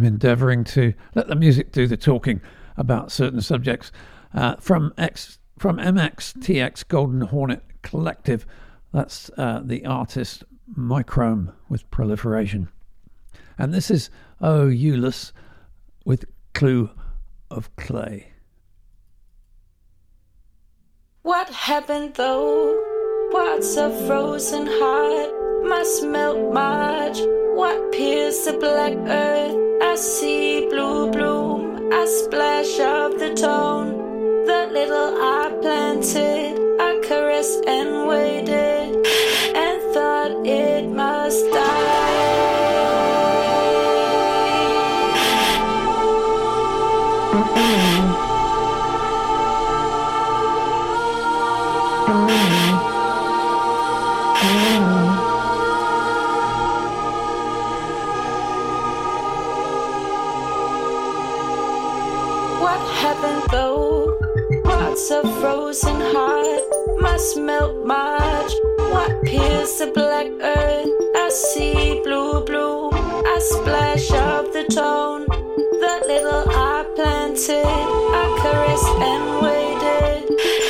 I'm 0.00 0.06
endeavouring 0.06 0.64
to 0.64 0.94
let 1.14 1.28
the 1.28 1.34
music 1.34 1.72
do 1.72 1.86
the 1.86 1.98
talking 1.98 2.40
about 2.78 3.12
certain 3.12 3.42
subjects. 3.42 3.92
Uh, 4.32 4.56
from 4.56 4.94
X 4.96 5.38
from 5.58 5.76
MXTX 5.76 6.88
Golden 6.88 7.20
Hornet 7.20 7.62
Collective, 7.82 8.46
that's 8.94 9.30
uh, 9.36 9.60
the 9.62 9.84
artist 9.84 10.42
Microme 10.74 11.52
with 11.68 11.90
Proliferation, 11.90 12.70
and 13.58 13.74
this 13.74 13.90
is 13.90 14.08
Oh 14.40 14.68
Euless 14.68 15.32
with 16.06 16.24
Clue 16.54 16.88
of 17.50 17.76
Clay. 17.76 18.32
What 21.20 21.50
happened 21.50 22.14
though? 22.14 23.28
What's 23.32 23.76
a 23.76 23.90
frozen 24.06 24.66
heart? 24.66 25.39
must 25.64 26.04
melt 26.04 26.52
March. 26.52 27.18
What 27.54 27.92
pierce 27.92 28.44
the 28.46 28.52
black 28.54 28.94
earth? 28.94 29.56
I 29.82 29.94
see 29.96 30.68
blue 30.68 31.10
bloom, 31.10 31.92
a 31.92 32.06
splash 32.06 32.78
of 32.80 33.18
the 33.18 33.34
tone. 33.34 34.46
The 34.46 34.68
little 34.72 35.10
I 35.20 35.50
planted, 35.60 36.58
I 36.80 37.00
caressed 37.06 37.64
and 37.66 38.06
waited, 38.08 39.06
and 39.54 39.82
thought 39.94 40.46
it 40.46 40.88
must 40.88 41.44
die. 41.50 42.30
A 65.12 65.22
frozen 65.40 66.00
heart? 66.00 66.62
Must 67.00 67.36
melt 67.36 67.84
March. 67.84 68.52
What 68.92 69.24
pierced 69.24 69.80
the 69.80 69.88
black 69.88 70.28
earth? 70.40 70.88
I 71.16 71.28
see 71.30 72.00
blue 72.04 72.44
bloom. 72.44 72.94
I 72.94 73.38
splash 73.40 74.12
of 74.12 74.52
the 74.52 74.62
tone. 74.72 75.26
The 75.26 76.04
little 76.06 76.44
I 76.50 76.84
planted. 76.94 77.66
I 77.66 78.24
caressed 78.40 78.86
and 79.10 79.42
waited. 79.42 80.69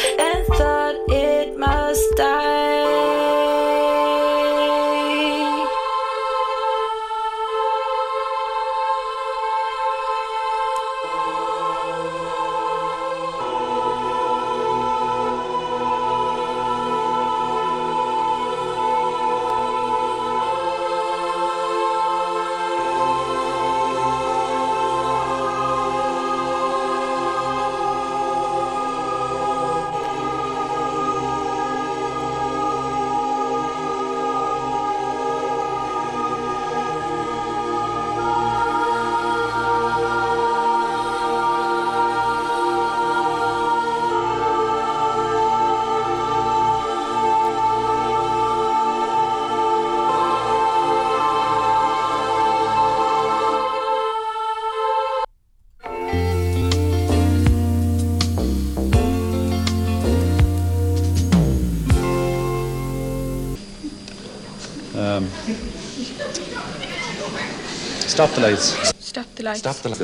Stop 68.20 68.34
the 68.34 68.42
lights. 68.42 68.94
Stop 68.98 69.26
the 69.34 69.42
lights. 69.42 69.60
Stop 69.60 69.76
the 69.76 69.88
lights. 69.88 70.00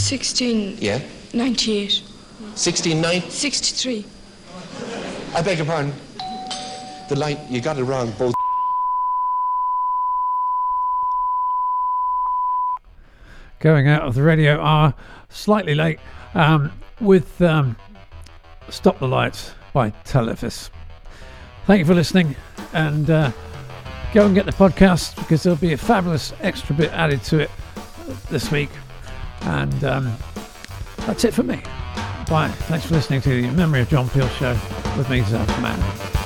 Sixteen 0.00 0.76
Yeah? 0.80 1.00
ninety-eight. 1.32 2.02
69? 2.56 3.22
Sixty-three. 3.30 4.04
I 5.32 5.42
beg 5.42 5.58
your 5.58 5.66
pardon. 5.66 5.92
The 7.08 7.14
light. 7.16 7.38
You 7.48 7.60
got 7.60 7.78
it 7.78 7.84
wrong, 7.84 8.12
both. 8.18 8.37
Going 13.60 13.88
out 13.88 14.02
of 14.02 14.14
the 14.14 14.22
radio 14.22 14.60
hour 14.60 14.94
slightly 15.28 15.74
late 15.74 15.98
um, 16.34 16.72
with 17.00 17.40
um, 17.42 17.76
Stop 18.68 18.98
the 18.98 19.08
Lights 19.08 19.52
by 19.72 19.90
Telephus. 20.04 20.70
Thank 21.66 21.80
you 21.80 21.84
for 21.84 21.94
listening 21.94 22.34
and 22.72 23.10
uh, 23.10 23.32
go 24.14 24.26
and 24.26 24.34
get 24.34 24.46
the 24.46 24.52
podcast 24.52 25.16
because 25.16 25.42
there'll 25.42 25.58
be 25.58 25.72
a 25.72 25.76
fabulous 25.76 26.32
extra 26.40 26.74
bit 26.74 26.90
added 26.92 27.22
to 27.24 27.40
it 27.40 27.50
this 28.30 28.50
week. 28.50 28.70
And 29.42 29.84
um, 29.84 30.16
that's 30.98 31.24
it 31.24 31.34
for 31.34 31.42
me. 31.42 31.62
Bye. 32.28 32.48
Thanks 32.48 32.86
for 32.86 32.94
listening 32.94 33.20
to 33.22 33.42
the 33.42 33.50
Memory 33.52 33.80
of 33.80 33.88
John 33.88 34.08
Peel 34.10 34.28
show 34.28 34.52
with 34.96 35.08
me, 35.08 35.22
Zach. 35.22 36.17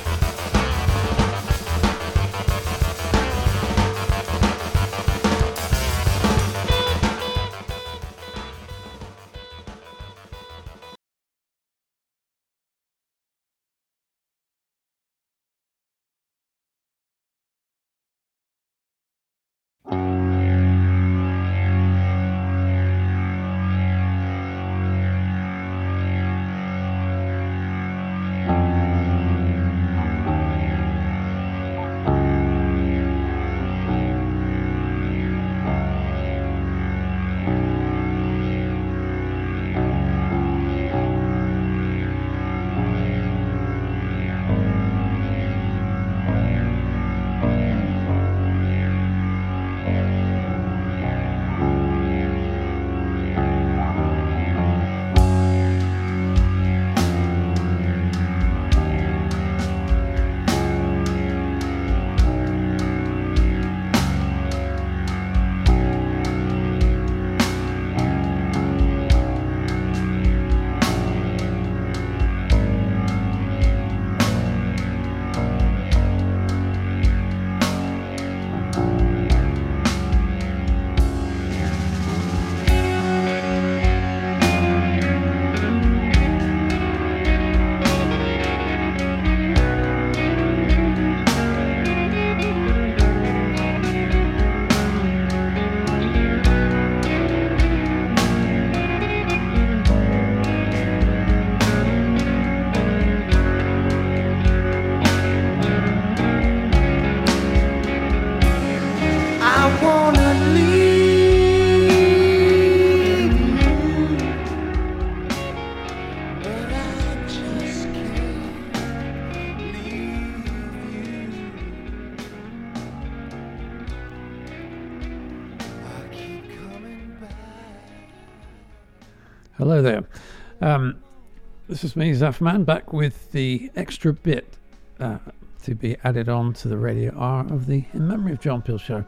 This 131.73 131.83
is 131.83 131.95
me, 131.95 132.11
Zafman, 132.11 132.65
back 132.65 132.93
with 132.93 133.31
the 133.31 133.71
extra 133.75 134.13
bit 134.13 134.57
uh, 134.99 135.17
to 135.63 135.73
be 135.73 135.97
added 136.03 136.29
on 136.29 136.53
to 136.53 136.67
the 136.67 136.77
radio 136.77 137.11
hour 137.19 137.47
of 137.51 137.65
the 137.65 137.83
In 137.93 138.07
Memory 138.07 138.33
of 138.33 138.39
John 138.39 138.61
Peel 138.61 138.77
show. 138.77 139.03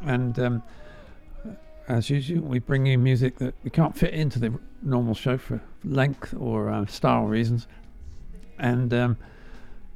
And 0.00 0.38
um, 0.38 0.62
as 1.88 2.08
usual, 2.08 2.40
we 2.40 2.60
bring 2.60 2.86
you 2.86 2.96
music 2.96 3.36
that 3.40 3.54
we 3.62 3.68
can't 3.68 3.94
fit 3.94 4.14
into 4.14 4.38
the 4.38 4.58
normal 4.80 5.14
show 5.14 5.36
for 5.36 5.60
length 5.84 6.32
or 6.40 6.70
uh, 6.70 6.86
style 6.86 7.24
reasons, 7.24 7.66
and 8.58 8.94
um, 8.94 9.18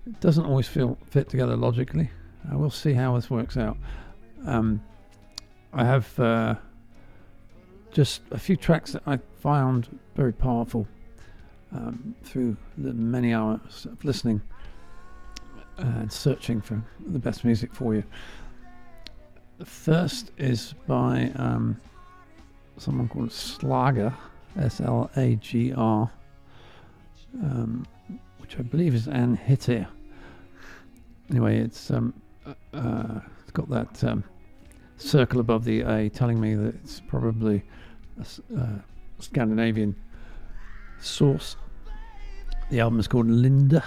it 0.06 0.20
doesn't 0.20 0.44
always 0.44 0.68
feel 0.68 0.98
fit 1.08 1.30
together 1.30 1.56
logically. 1.56 2.10
Uh, 2.44 2.58
we'll 2.58 2.68
see 2.68 2.92
how 2.92 3.14
this 3.14 3.30
works 3.30 3.56
out. 3.56 3.78
Um, 4.46 4.82
I 5.72 5.86
have 5.86 6.20
uh, 6.20 6.56
just 7.90 8.20
a 8.32 8.38
few 8.38 8.58
tracks 8.58 8.92
that 8.92 9.02
I 9.06 9.18
found 9.40 9.98
very 10.14 10.34
powerful 10.34 10.86
um, 11.76 12.14
through 12.24 12.56
the 12.78 12.92
many 12.92 13.34
hours 13.34 13.86
of 13.86 14.04
listening 14.04 14.40
and 15.78 16.10
searching 16.10 16.60
for 16.60 16.82
the 17.06 17.18
best 17.18 17.44
music 17.44 17.74
for 17.74 17.94
you. 17.94 18.02
The 19.58 19.66
first 19.66 20.32
is 20.38 20.74
by 20.86 21.30
um, 21.36 21.80
someone 22.78 23.08
called 23.08 23.30
Slagr, 23.30 24.14
S 24.58 24.80
L 24.80 25.10
A 25.16 25.36
G 25.36 25.72
R, 25.74 26.10
um, 27.42 27.86
which 28.38 28.58
I 28.58 28.62
believe 28.62 28.94
is 28.94 29.08
Anne 29.08 29.36
Hytta. 29.36 29.86
Anyway, 31.30 31.58
it's 31.58 31.90
um, 31.90 32.14
uh, 32.46 32.54
uh, 32.74 33.20
it's 33.42 33.50
got 33.52 33.68
that 33.70 34.04
um, 34.04 34.24
circle 34.96 35.40
above 35.40 35.64
the 35.64 35.80
A 35.82 36.08
telling 36.08 36.40
me 36.40 36.54
that 36.54 36.74
it's 36.76 37.00
probably 37.00 37.62
a 38.18 38.58
uh, 38.58 38.66
Scandinavian 39.18 39.94
source. 41.00 41.56
The 42.68 42.80
album 42.80 42.98
is 42.98 43.06
called 43.06 43.28
Linda, 43.28 43.84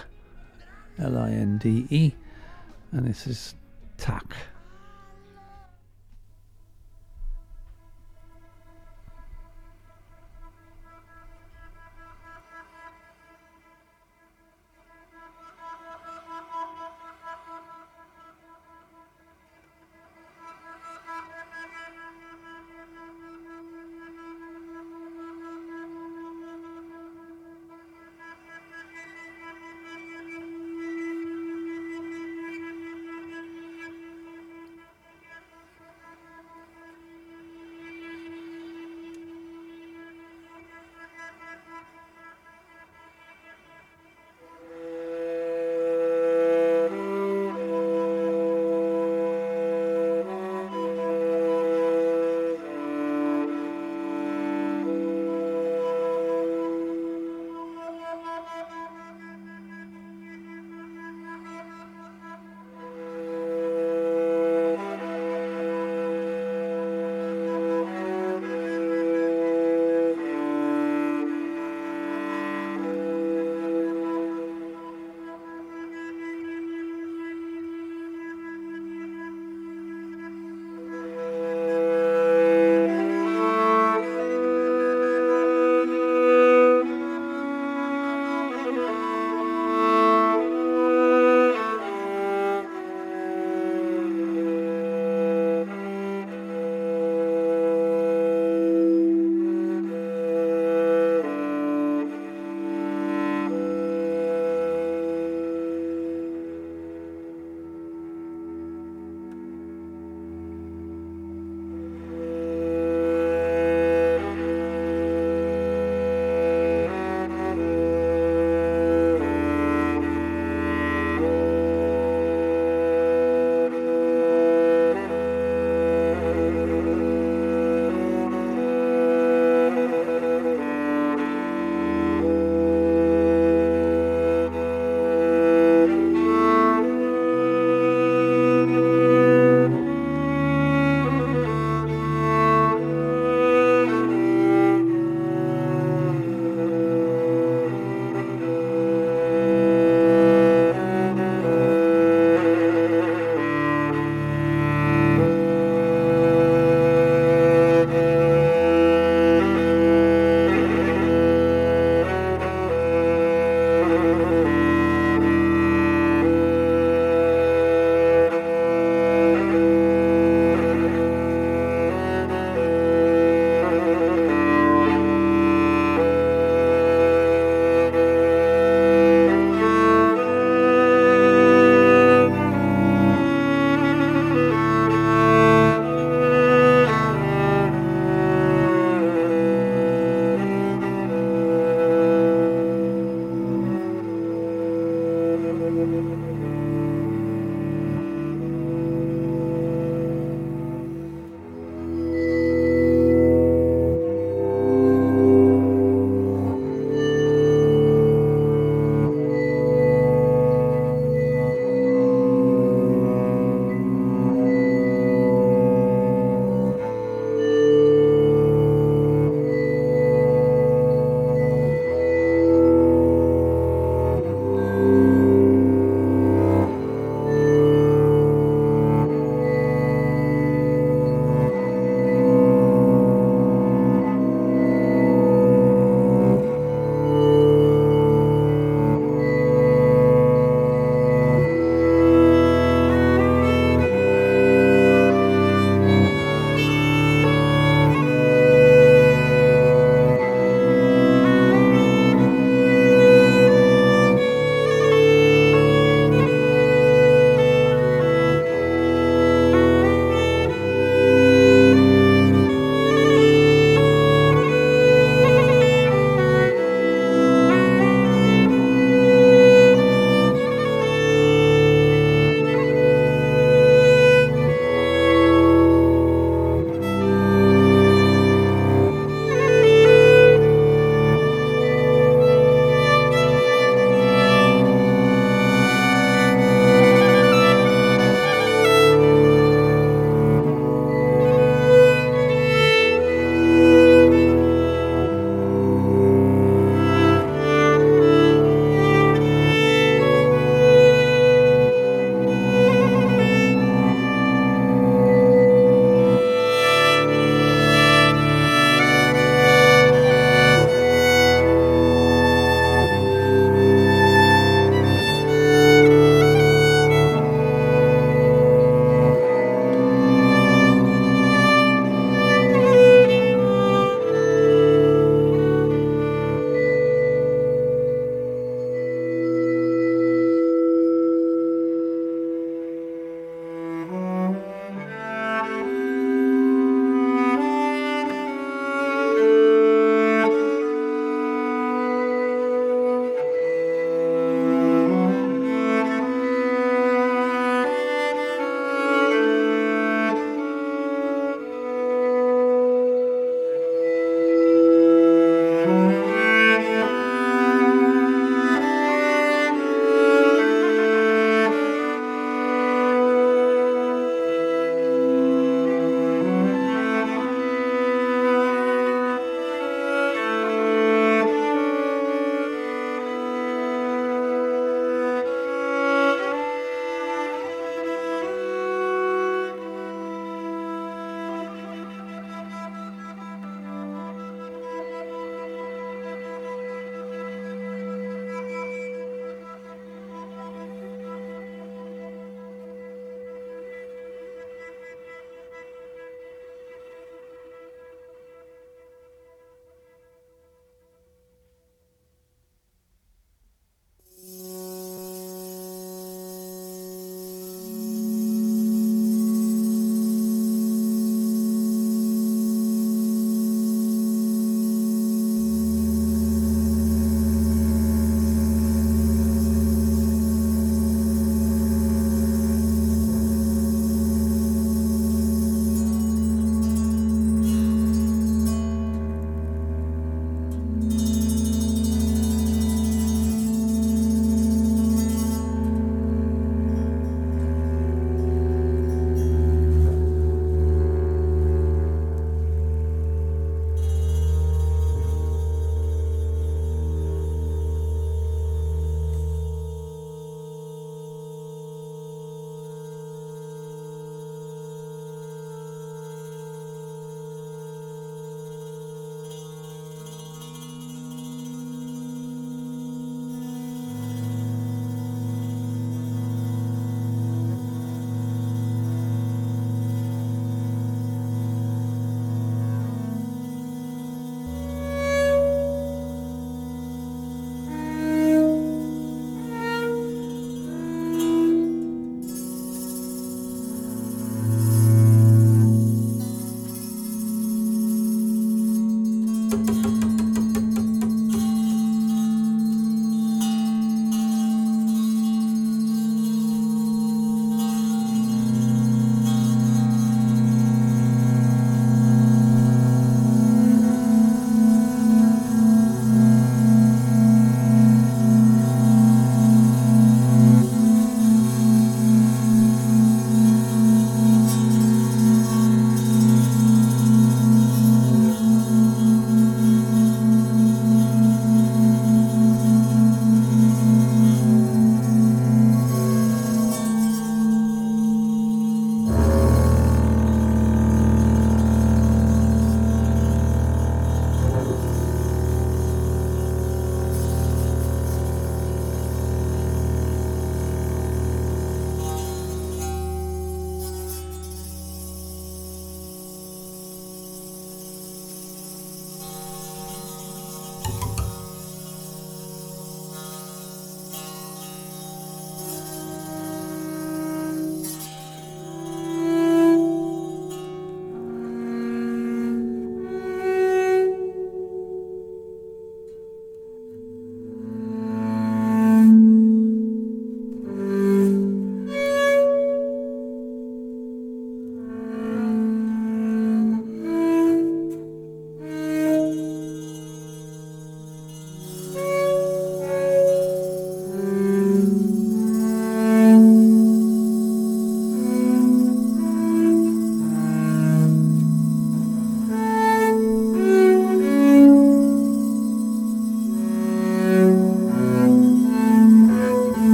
L 1.00 1.18
I 1.18 1.32
N 1.32 1.58
D 1.58 1.86
E, 1.90 2.14
and 2.94 3.08
this 3.08 3.28
is 3.28 3.56
Tak. 3.98 4.36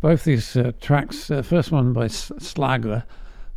Both 0.00 0.24
these 0.24 0.56
uh, 0.56 0.72
tracks, 0.80 1.30
uh, 1.30 1.42
first 1.42 1.72
one 1.72 1.92
by 1.92 2.04
S- 2.04 2.30
Slagler, 2.38 3.04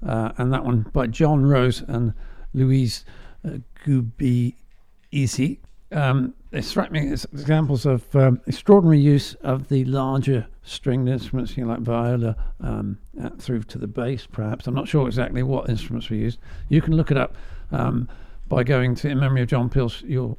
uh, 0.05 0.31
and 0.37 0.51
that 0.53 0.63
one 0.63 0.89
by 0.93 1.07
Jon 1.07 1.45
Rose 1.45 1.81
and 1.87 2.13
Louise 2.53 3.05
uh, 3.45 3.57
Gubiisi. 3.85 5.59
Um, 5.91 6.33
they 6.51 6.61
strike 6.61 6.91
me 6.91 7.11
as 7.11 7.25
examples 7.25 7.85
of 7.85 8.15
um, 8.15 8.41
extraordinary 8.47 8.99
use 8.99 9.35
of 9.41 9.69
the 9.69 9.85
larger 9.85 10.47
stringed 10.63 11.09
instruments, 11.09 11.57
you 11.57 11.65
know, 11.65 11.71
like 11.71 11.81
viola, 11.81 12.35
um, 12.61 12.97
uh, 13.21 13.29
through 13.37 13.63
to 13.63 13.77
the 13.77 13.87
bass, 13.87 14.27
perhaps. 14.31 14.67
I'm 14.67 14.75
not 14.75 14.87
sure 14.87 15.07
exactly 15.07 15.43
what 15.43 15.69
instruments 15.69 16.09
were 16.09 16.15
used. 16.15 16.39
You 16.69 16.81
can 16.81 16.95
look 16.95 17.11
it 17.11 17.17
up 17.17 17.35
um, 17.71 18.07
by 18.47 18.63
going 18.63 18.95
to 18.95 19.09
in 19.09 19.19
memory 19.19 19.41
of 19.41 19.47
John 19.47 19.69
Pills 19.69 20.03
you'll, 20.05 20.37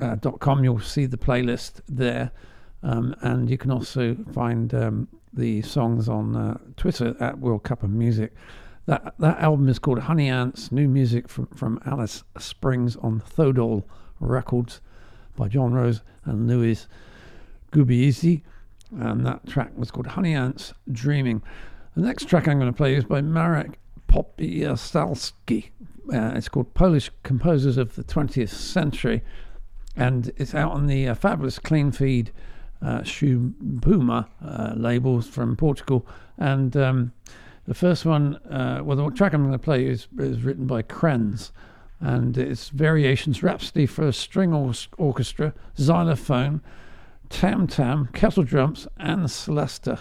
uh, 0.00 0.16
dot 0.16 0.40
com. 0.40 0.64
You'll 0.64 0.80
see 0.80 1.06
the 1.06 1.18
playlist 1.18 1.80
there, 1.88 2.30
um, 2.82 3.14
and 3.20 3.50
you 3.50 3.58
can 3.58 3.70
also 3.70 4.16
find 4.32 4.72
um, 4.74 5.08
the 5.32 5.62
songs 5.62 6.08
on 6.08 6.36
uh, 6.36 6.58
Twitter 6.76 7.16
at 7.20 7.38
World 7.38 7.62
Cup 7.62 7.82
of 7.82 7.90
Music. 7.90 8.32
That 8.86 9.14
that 9.18 9.38
album 9.38 9.68
is 9.68 9.78
called 9.78 10.00
Honey 10.00 10.28
Ants, 10.28 10.72
new 10.72 10.88
music 10.88 11.28
from, 11.28 11.46
from 11.48 11.80
Alice 11.86 12.24
Springs 12.38 12.96
on 12.96 13.20
Thodol 13.20 13.84
Records 14.18 14.80
by 15.36 15.48
Jon 15.48 15.72
Rose 15.72 16.02
and 16.24 16.48
Louis 16.48 16.86
Gubiisi. 17.70 18.42
And 18.90 19.24
that 19.24 19.46
track 19.46 19.72
was 19.76 19.90
called 19.90 20.08
Honey 20.08 20.34
Ants 20.34 20.74
Dreaming. 20.90 21.42
The 21.94 22.02
next 22.02 22.26
track 22.28 22.48
I'm 22.48 22.58
going 22.58 22.72
to 22.72 22.76
play 22.76 22.94
is 22.94 23.04
by 23.04 23.20
Marek 23.20 23.78
Pospieszalski. 24.08 25.70
Uh, 26.12 26.32
it's 26.34 26.48
called 26.48 26.74
Polish 26.74 27.10
Composers 27.22 27.76
of 27.76 27.94
the 27.94 28.04
20th 28.04 28.50
Century, 28.50 29.22
and 29.96 30.32
it's 30.36 30.54
out 30.54 30.72
on 30.72 30.88
the 30.88 31.08
uh, 31.08 31.14
fabulous 31.14 31.58
Clean 31.58 31.92
Feed 31.92 32.32
uh, 32.82 33.00
Shhpuma 33.00 34.26
uh, 34.44 34.74
labels 34.76 35.28
from 35.28 35.56
Portugal. 35.56 36.06
And 36.38 36.76
um, 36.76 37.12
the 37.66 37.74
first 37.74 38.04
one, 38.04 38.36
uh, 38.50 38.80
well, 38.82 38.96
the 38.96 39.10
track 39.10 39.32
I'm 39.32 39.42
going 39.42 39.52
to 39.52 39.58
play 39.58 39.86
is, 39.86 40.08
is 40.18 40.42
written 40.42 40.66
by 40.66 40.82
Krenz, 40.82 41.52
and 42.00 42.36
it's 42.36 42.70
Variations 42.70 43.42
Rhapsody 43.42 43.86
for 43.86 44.10
String 44.10 44.52
or- 44.52 44.72
Orchestra, 44.98 45.54
Xylophone, 45.78 46.60
Tam 47.28 47.66
Tam, 47.66 48.08
Kettle 48.12 48.42
Drums, 48.42 48.88
and 48.98 49.26
Celesta. 49.26 50.00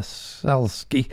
Pospieszalski 0.00 1.10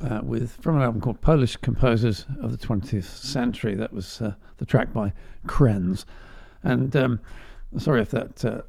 uh, 0.00 0.20
with 0.22 0.56
from 0.60 0.76
an 0.76 0.82
album 0.82 1.00
called 1.00 1.20
Polish 1.20 1.56
Composers 1.56 2.26
of 2.40 2.50
the 2.50 2.66
20th 2.66 3.04
Century. 3.04 3.74
That 3.74 3.92
was 3.92 4.20
uh, 4.20 4.34
the 4.58 4.66
track 4.66 4.92
by 4.92 5.12
Krenz. 5.46 6.04
And 6.62 6.94
um, 6.96 7.20
sorry 7.78 8.02
if 8.02 8.10
that 8.10 8.44
uh, 8.44 8.62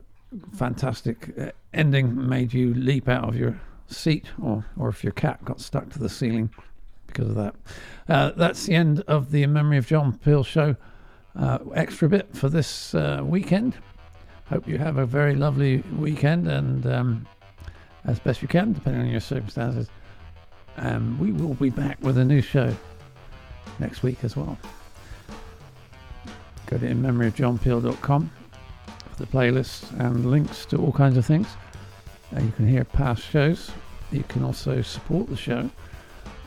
fantastic 0.56 1.32
uh, 1.40 1.52
ending 1.74 2.28
made 2.28 2.54
you 2.54 2.74
leap 2.74 3.08
out 3.08 3.28
of 3.28 3.36
your 3.36 3.60
seat 3.88 4.28
or, 4.42 4.66
or 4.78 4.90
if 4.90 5.04
your 5.04 5.14
cat 5.14 5.44
got 5.46 5.60
stuck 5.60 5.90
to 5.92 6.00
the 6.00 6.10
ceiling 6.10 6.50
because 7.08 7.30
of 7.30 7.36
that. 7.36 7.56
Uh, 8.10 8.32
that's 8.36 8.66
the 8.66 8.76
end 8.76 9.02
of 9.02 9.32
the 9.32 9.44
In 9.44 9.54
Memory 9.54 9.78
of 9.78 9.88
John 9.88 10.18
Peel 10.18 10.44
show. 10.44 10.76
Uh, 11.36 11.60
extra 11.76 12.08
bit 12.08 12.36
for 12.36 12.50
this 12.50 12.94
weekend. 13.24 13.76
Hope 14.48 14.68
you 14.68 14.78
have 14.78 14.98
a 14.98 15.06
very 15.06 15.36
lovely 15.36 15.78
weekend 15.98 16.48
and 16.48 16.86
um, 16.86 17.28
as 18.06 18.20
best 18.20 18.42
you 18.42 18.48
can, 18.48 18.74
depending 18.74 19.02
on 19.02 19.10
your 19.10 19.20
circumstances. 19.20 19.88
Um, 20.78 21.18
we 21.20 21.32
will 21.32 21.54
be 21.54 21.70
back 21.70 21.98
with 22.02 22.18
a 22.18 22.26
new 22.26 22.42
show 22.42 22.76
next 23.80 24.04
week 24.04 24.24
as 24.24 24.36
well. 24.36 24.58
Go 26.68 26.78
to 26.78 26.88
inmemoryofjohnpeel.com 26.88 28.32
for 29.12 29.16
the 29.16 29.26
playlist 29.28 29.92
and 30.00 30.30
links 30.32 30.66
to 30.66 30.78
all 30.78 30.92
kinds 30.92 31.18
of 31.18 31.26
things. 31.26 31.48
Uh, 32.36 32.42
you 32.42 32.52
can 32.52 32.68
hear 32.68 32.84
past 32.84 33.22
shows. 33.24 33.72
You 34.12 34.24
can 34.24 34.44
also 34.44 34.82
support 34.82 35.30
the 35.30 35.38
show 35.38 35.70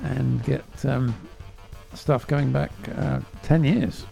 and 0.02 0.42
get 0.44 0.64
um, 0.84 1.14
stuff 1.94 2.26
going 2.26 2.52
back 2.52 2.72
uh, 2.96 3.20
10 3.42 3.64
years. 3.64 4.06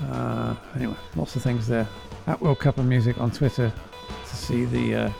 Uh, 0.00 0.54
anyway, 0.76 0.96
lots 1.16 1.36
of 1.36 1.42
things 1.42 1.66
there. 1.66 1.88
At 2.26 2.40
World 2.40 2.58
Cup 2.58 2.78
of 2.78 2.86
Music 2.86 3.18
on 3.18 3.30
Twitter 3.30 3.72
to 4.28 4.36
see 4.36 4.64
the 4.64 5.12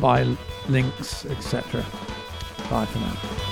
buy 0.00 0.36
links, 0.68 1.24
etc. 1.26 1.84
Bye 2.70 2.86
for 2.86 2.98
now. 2.98 3.45